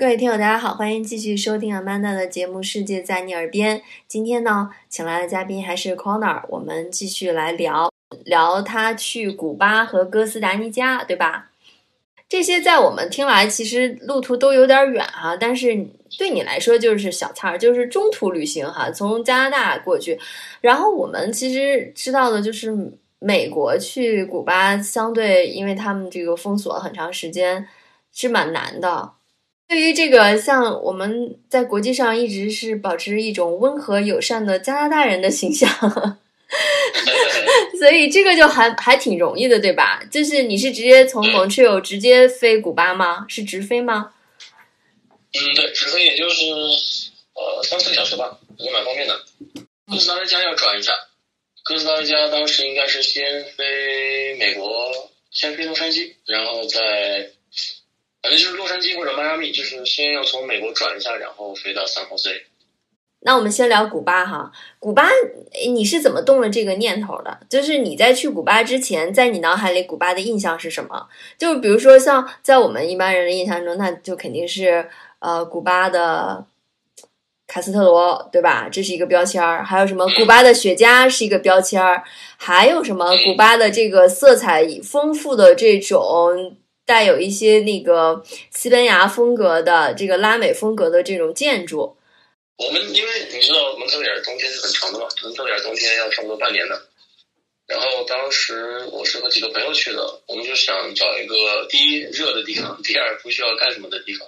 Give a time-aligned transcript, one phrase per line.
[0.00, 3.76] 各位听友，大家好，欢迎继续收听 Amanda 的节目《世界在你耳边》。
[4.08, 7.92] 今天呢，请来的嘉宾还是 Connor，我们继续来聊
[8.24, 11.50] 聊他去古巴和哥斯达黎加，对吧？
[12.30, 15.86] 这些在我们听来，其实路途都有点远哈，但是
[16.18, 20.18] 对你来说就是小菜儿，就是中途旅行哈，从加拿大过去。
[20.62, 22.74] 然后我们其实知道的就是，
[23.18, 27.68] 美国去古巴相对，因为他们这个封锁了很长时间，
[28.14, 29.12] 是蛮难的。
[29.70, 35.70] 对于这个，像我们在国际上一直是保持一种温和友善的加拿大人的形象，
[37.78, 40.02] 所以这个就还还挺容易的，对吧？
[40.10, 43.24] 就是你是直接从 Montreal 直接飞古巴吗？
[43.28, 44.12] 是直飞吗？
[45.32, 46.44] 嗯，对，直飞也就是
[47.34, 49.20] 呃三四个小时吧，也蛮方便的。
[49.86, 50.92] 哥斯达黎加要转一下，
[51.62, 54.90] 哥斯达黎加当时应该是先飞美国，
[55.30, 57.30] 先飞洛杉矶，然后再。
[58.22, 62.42] 反正就是洛杉矶或者迈阿密，就是先要从美国转一下，然后飞到三号 C。
[63.22, 65.08] 那我们先聊古巴哈，古巴
[65.68, 67.40] 你是怎么动了这个念头的？
[67.50, 71.06] 就是你在去古巴之前，在你脑海里古巴的印象是什么？
[71.36, 76.46] 就比如说像在我们一般人的印象中，那就肯定是呃古巴的
[77.46, 78.68] 卡斯特罗，对吧？
[78.70, 79.64] 这是一个标签儿。
[79.64, 82.02] 还有什么古巴的雪茄是一个标签儿，
[82.38, 86.56] 还有什么古巴的这个色彩丰富的这种。
[86.90, 91.96] 带有一些那个西班牙风格的这个拉美风格的这种建筑。
[92.58, 96.82] 我们因为你知道蒙特利尔冬天是很长的嘛，蒙特利尔冬天要差不多半年的。
[97.68, 104.26] 然后当时我是和几个朋友去的，我们就想找一个第一热的地方，第二不需要干什么的地方。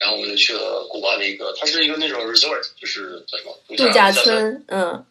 [0.00, 4.64] 然后我们就去了古巴的一个，它是一个那种 resort，就是叫什么度假村。
[4.66, 5.06] 嗯。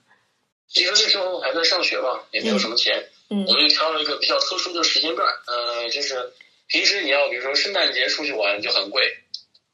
[0.75, 6.33] 因为那时候还在上学嘛，也没有什么钱，嗯，我们就挑了一个比较特殊的时间段，呃，就是。
[6.73, 9.19] 平时你要比如说圣诞节出去玩就很贵，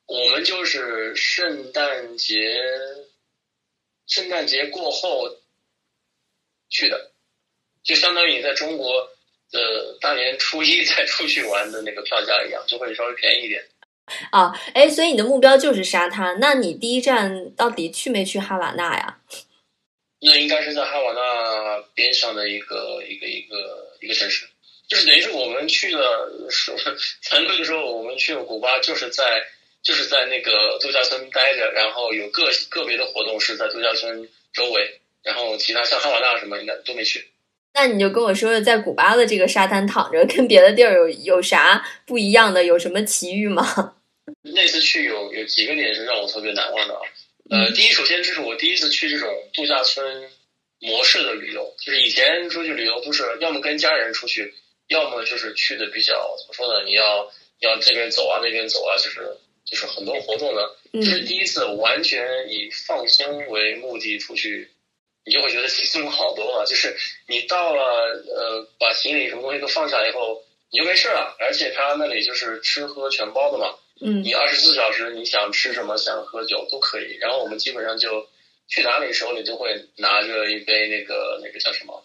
[0.05, 2.35] 我们就是圣诞节，
[4.05, 5.37] 圣诞节过后
[6.69, 7.11] 去的，
[7.83, 9.09] 就相当于你在中国
[9.49, 13.66] 的大年初一再出去玩的那个票价一样，就会稍微便宜一点。
[14.31, 19.21] 啊，哎，所以你的目标就是沙滩，那你第一站到底去没去哈瓦那呀？
[20.19, 24.49] 那应该是在哈瓦那边上的一个一个一个一个城市。
[24.89, 26.50] 就是等于是我们去了，
[27.23, 29.23] 惭愧的时候，我们去了古巴，就是在
[29.83, 37.29] 就是在那个度假村待着，然后有个个别的活动是在度假村周围，然后其他像哈瓦那什么应该都没去。
[37.75, 42.63] 那你就跟我说，在古巴的这个沙滩躺着，跟别的地儿有有啥不一样的？
[42.63, 43.94] 有什么奇遇吗？
[44.41, 47.01] 那次去有有几个点是让我特别难忘的啊。
[47.51, 50.29] 呃，第一，首先这是我第一次去这种度假村
[50.79, 54.55] 模式的旅游，就是以前出去旅游都是要么跟家人出去。
[54.89, 56.83] 要么就是去的比较怎么说呢？
[56.85, 60.61] 你要要这边走啊，那边走啊，就是就是很多活动呢。
[60.91, 64.72] 就是第一次完全以放松为目的出去，
[65.23, 66.66] 你就会觉得轻松好多了。
[66.66, 66.97] 就是
[67.28, 67.83] 你到了
[68.35, 71.35] 呃，把行李什么东西都放下以后，你就没事了。
[71.39, 73.75] 而且他那里就是吃喝全包的嘛。
[74.01, 74.23] 嗯。
[74.23, 77.16] 你二十四小时你想吃什么想喝酒都可以。
[77.22, 78.28] 然后我们基本上就
[78.67, 82.03] 去哪里手里就会拿着一杯那个那个叫什么？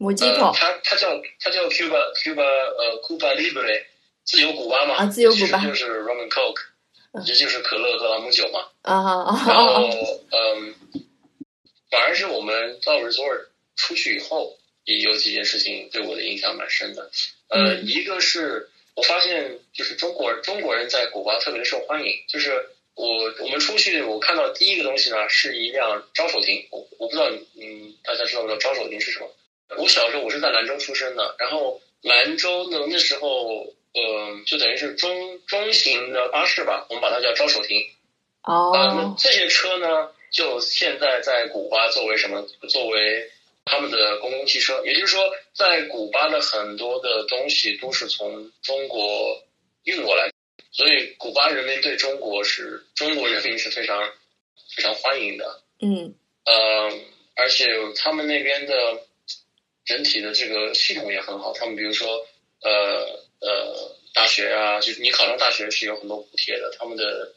[0.00, 3.84] 摩吉托，它它叫它叫 Cuba Cuba 呃 Cuba Libre
[4.24, 8.60] 自由古巴嘛，啊自由古巴就是 Rum and Coke，也就是可乐和朗姆酒嘛。
[8.80, 9.90] 啊啊然后
[10.30, 10.74] 嗯，
[11.90, 14.56] 反而是我们到 resort 出去以后，
[14.86, 17.10] 也有几件事情对我的印象蛮深的。
[17.48, 29.28] 呃，一个是我发现就是中国中国人在古巴特别的受欢迎，就是我我们出去我看到第一个东西呢是一辆招手亭，我我不知道嗯大家知道不知道招手亭是什么？
[29.78, 37.80] 我小时候我是在兰州出生的，然后兰州呢那时候，呃，就等于是中中型的巴士吧，我们把它叫招手停。
[38.42, 38.72] 哦。
[38.74, 42.42] 那这些车呢，就现在在古巴作为什么？
[42.68, 43.30] 作为
[43.64, 49.44] 他们的公共汽车，也就是说，在古巴的很多的东西都是从中国
[49.84, 50.32] 运过来，
[50.72, 54.10] 所以古巴人民对中国是中国人民是非常
[54.74, 55.62] 非常欢迎的。
[55.80, 56.14] 嗯。
[56.44, 56.90] 呃，
[57.36, 59.04] 而且他们那边的。
[59.90, 62.24] 整体的这个系统也很好，他们比如说，
[62.62, 62.70] 呃
[63.40, 67.34] 呃，大学啊，就是你考上大学是有很多补贴的，他们的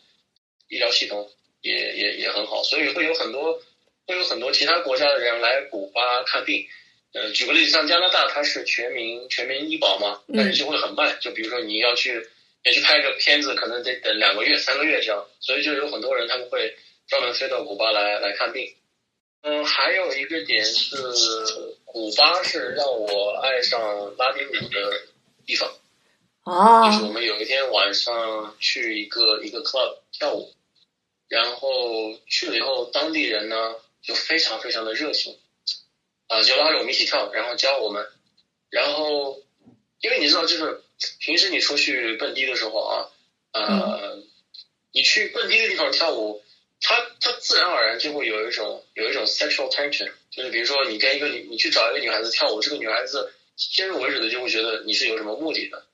[0.69, 3.59] 医疗系统也也也很好，所以会有很多
[4.05, 6.67] 会有很多其他国家的人来古巴看病。
[7.13, 12.27] 呃，举个例子，像加拿大，它是全民全民医保嘛，但是就会很慢，就比如说你要去
[12.63, 16.75] 要去拍个片子，可能得等两个月、三个月这样，所以就有很多人他们会
[17.07, 18.75] 专门飞到古巴来来看病。
[19.43, 20.97] 嗯，还有一个点是。
[21.93, 25.03] 古巴是让我爱上拉丁舞的
[25.45, 25.71] 地方，
[26.43, 30.51] 哦，就是我们有一天晚上去一个一个 club 跳舞，
[31.27, 35.37] 然后去了以后，当地人呢就非常非常的热情，
[36.25, 38.07] 啊、就拉着我们一起跳，然后教我们，
[38.71, 39.39] 然后
[40.01, 40.81] 因为你知道，就是
[41.19, 43.11] 平时你出去蹦迪的时候啊，
[43.51, 44.17] 呃，
[44.91, 46.41] 你去蹦迪的地方跳舞，
[46.83, 55.85] 它它自然而然就会有一种有一种 sexual tension，就是比如说你跟一个女你去找一个女孩子跳舞，这个女孩子先入为主的就会觉得你是有什么目的的。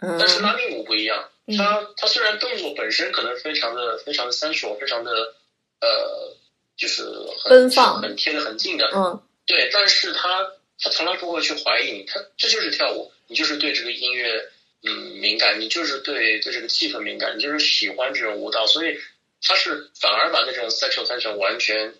[0.00, 5.10] 嗯但是拉丁舞不一样，嗯它它虽然动作本身可能非常的非常的 sensual，非常的
[5.80, 6.36] 呃，
[6.76, 7.04] 就是
[7.38, 14.50] 很奔放很贴得很近的，嗯对，但是他他从来不会去怀疑你，他这就是跳舞，你就是对这个音乐
[14.82, 18.98] 嗯敏感，你就是对对这个气氛敏感，你就是喜欢这种舞蹈，所以
[19.44, 21.94] 他是反而把那种 sexual tension 完全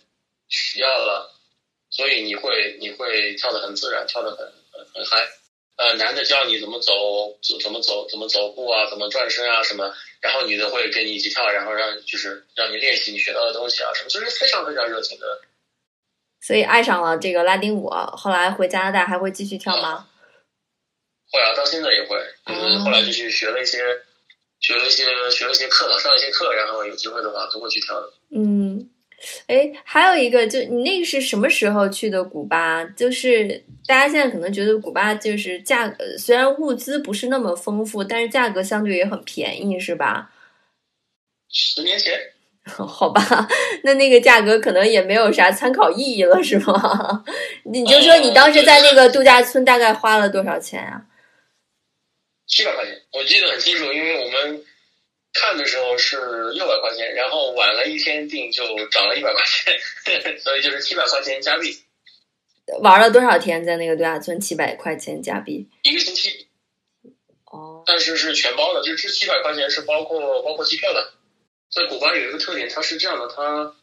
[0.48, 1.32] 取掉了，
[1.90, 4.38] 所以你会你会跳得很自然，跳得很
[4.72, 5.28] 很很嗨。
[5.76, 15.40] 呃，男的教你怎么走，怎怎么走，怎么走步啊，怎么转身啊什么，然后女的会跟你一起跳，然后让就是让你练习你学到的东西啊什么，就是非常非常热情的。
[16.40, 20.08] 所以爱上了这个拉丁舞，后来回加拿大还会继续跳吗？
[21.32, 24.03] 会啊，到现在也会，就是哦后来就去学了一些，
[24.64, 28.10] 学了一些，学了一些课了，上了一些课，然后有机会的话都会去跳的。
[28.34, 28.88] 嗯，
[29.46, 32.82] 哎，还有一个，就你那个是什么时候去的古巴？
[32.96, 40.30] 就是大家现在可能觉得古巴就是价格，虽然物资不是那么丰富，但是价格相对也很便宜，是吧？
[41.50, 42.18] 十年前，
[42.64, 43.46] 好吧，
[43.82, 47.22] 那那个价格可能也没有啥参考意义了，是吗？
[47.70, 51.04] 你就说你当时在那个度假村大概花了多少钱啊？
[52.46, 54.64] 七百块钱，我记得很清楚，因为我们
[55.32, 61.76] 看的时候是六百块钱，然后晚了一天订就涨了一百块钱， 所以就是七百块钱加币
[62.80, 64.40] 玩了多少天在那个度假村？
[64.40, 65.68] 七百块钱加币。
[65.82, 66.48] 一个星期，
[67.50, 71.12] 哦，但是是全包的，就这七百块钱是包括包括机票的。
[71.70, 73.74] 在古巴有一个特点，它是这样的，它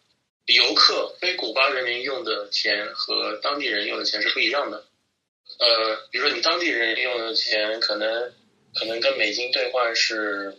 [0.45, 4.85] 游客非古巴人民用的钱和当地人用的钱是不一样的。
[5.59, 8.33] 呃，比如说你当地人用的钱可能
[8.73, 10.57] 可能跟美金兑换是，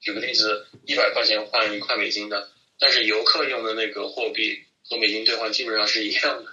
[0.00, 6.50] 举个例子，一百块钱换一块美金的，但是游客用的那个货币和美金兑换基本上是一样的。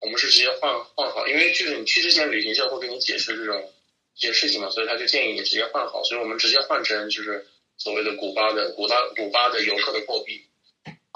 [0.00, 3.72] 我们是直接换换好，因为就是你去之前旅行社会给你解释这种
[4.14, 7.46] 这些事情嘛，所以他就建议你直接换好，所以我们直接换成就是
[7.76, 10.42] 所谓的古巴的古巴古巴的游客的货币。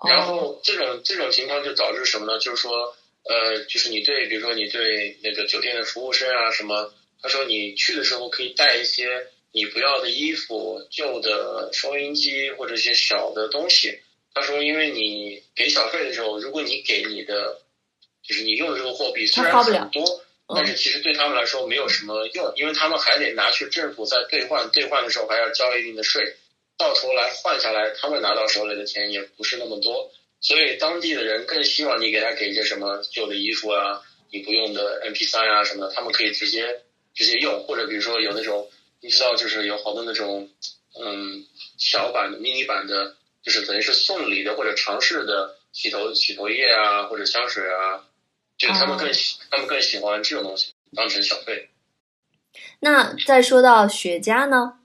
[0.09, 2.39] 然哦，后这种这种情况就导致什么呢？
[2.39, 14.01] 就是说，呃，就是你对，比如说你对那个酒店的服务生啊什么，他说你去的时候可以带一些你不要的衣服、旧的收音机或者一些小的东西。
[14.33, 17.61] 他说，因为你给小费的时候，如果你给你的，
[18.23, 20.05] 就是你用的这个货币虽然很多，
[20.47, 26.37] 嗯但是其实对他们来说没有什么用，因为他们还得拿去政府再兑换，兑换的时候还要交一定的税，
[26.79, 34.01] 到头来换下来，他们拿到手里的钱也不是那么多，所以当地的人更希望你给他给一些什么旧的衣服啊，
[34.31, 36.83] 你不用的 MP 3啊什么的，他们可以直接
[37.15, 40.51] 直接用，或者比如说有那种你知道就是有好多那种
[40.99, 41.47] 嗯
[41.79, 48.05] 小版的、迷你版的，就是等于是送礼的或者尝试的洗头洗头液啊或者香水啊，
[48.59, 51.69] 就他们更喜、他们更喜欢这种东西当成小费。
[52.81, 54.79] 那再说到雪茄呢？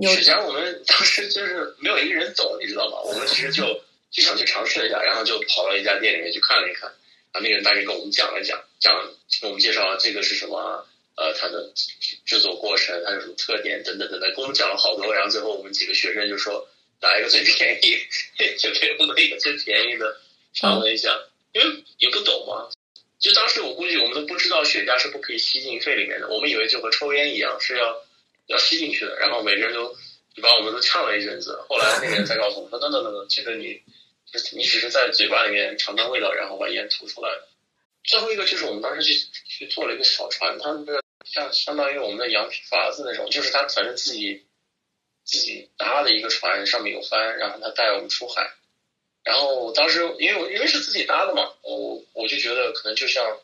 [0.00, 2.98] 雪茄我们当时就是没有一个人懂，你知道吗？
[3.04, 6.90] 我们其实就就想去尝试一下，然后就跑到一家店里面去看了一看，
[7.32, 8.92] 啊，那个人大概跟我们讲了讲，讲
[9.40, 11.72] 跟我们介绍这个是什么，呃，它的
[12.26, 16.68] 制作过程，它有什么特点等等等等，跟我们讲了好多，然后最后我们几个学生就说
[17.00, 17.98] 哪一个最便宜，
[18.58, 20.20] 就给我们一个最便宜的
[20.52, 21.16] 尝了一下，
[21.52, 22.70] 因为也不懂嘛。
[23.20, 28.04] 就当时我估计我们都不知道雪茄是不可以吸进肺里面的，我们以为就和抽烟一样是要
[28.46, 29.96] 要吸进去的，然后每个人都
[30.34, 31.58] 就把我们都呛了一阵子。
[31.68, 33.80] 后来那个人才告诉我说，等等等等，这个你
[34.52, 37.30] 你只是在嘴巴里面尝尝味道，然后把烟吐出来。
[38.02, 39.14] 最后一个就是我们当时去
[39.46, 44.44] 去做了一个小船，它那个像相当于我们的羊皮筏子那种，就是他反正自己
[45.24, 48.52] 自己搭的一个船，上面有帆，然后他带我们出海。
[49.22, 53.40] 然后当时因为因为是自己搭的嘛，我我就觉得可能就像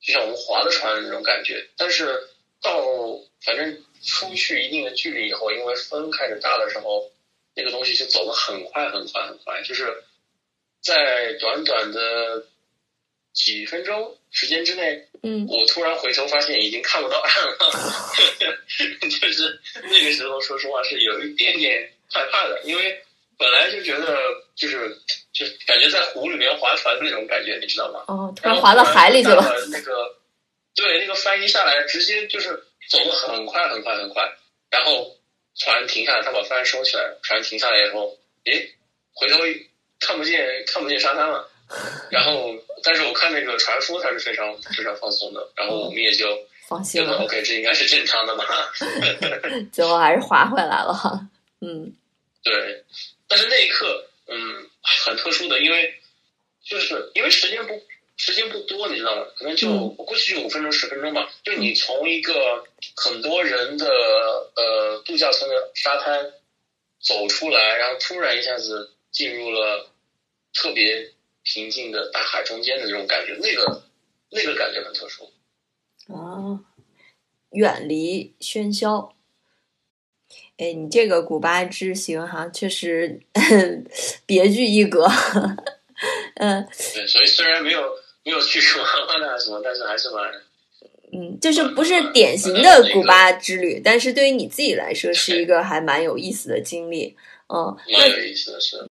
[0.00, 2.28] 就像我们划的船那种感觉，但是
[2.62, 2.82] 到
[3.42, 7.10] 反正出去一定的距离以后，因为风开始大的时候，
[7.54, 10.02] 那个东西就走得很快很快很快，就是
[10.80, 12.46] 在短短的
[13.38, 17.56] 几分钟时间之内，嗯我突然回头发现已经看不到岸了，
[19.20, 23.00] 就是那个时候说实话是有一点点害怕的，因为
[23.38, 24.18] 本来就觉得
[24.56, 24.90] 就是
[25.32, 28.02] 就感觉在湖里面划船的那种感觉，你知道吗？
[28.08, 29.54] 哦，突然划到海里去了。
[29.70, 30.16] 那个，
[30.74, 32.48] 对，那个帆一下来，直接就是
[32.90, 34.28] 走得很快很快很快，
[34.68, 35.16] 然后
[35.56, 38.74] 船停下来，他把帆收起来，船停下来以后，诶，
[39.14, 39.38] 回头
[40.00, 41.48] 看不见看不见沙滩了。
[42.10, 46.26] 然后，但是我看那个船夫他是非常非常放松的，然后我们也就
[46.68, 47.18] 放心了。
[47.18, 48.44] OK，这应该是正常的吧？
[49.72, 51.26] 最后还是划回来了哈。
[51.60, 51.92] 嗯，
[52.42, 52.84] 对。
[53.26, 55.94] 但是那一刻，嗯，很特殊的，因为
[56.64, 57.82] 就是因为时间不
[58.16, 59.26] 时间不多，你知道吗？
[59.36, 61.30] 可能就、嗯我估计就五分钟十分钟吧。
[61.44, 62.64] 就你从一个
[62.96, 63.86] 很多人的
[64.56, 66.32] 呃度假村的沙滩
[67.00, 69.90] 走出来，然后突然一下子进入了
[70.54, 71.12] 特别
[71.52, 73.82] 平静的大海中间的那种感觉，那个
[74.30, 75.24] 那个感觉很特殊。
[76.12, 76.60] 啊，
[77.50, 79.14] 远离喧嚣。
[80.58, 83.20] 哎，你这个古巴之行哈，确实
[84.26, 85.06] 别具一格。
[86.36, 87.80] 嗯对，所以虽然没有
[88.24, 88.84] 没有去什么
[89.38, 90.30] 什么，但是还是蛮
[91.12, 97.16] 嗯，就是不是典型的古巴之旅，但是对于你自己来说是一个还蛮有意思的经历。
[97.48, 98.87] 嗯，蛮有意思的是。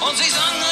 [0.00, 0.69] Und sie sang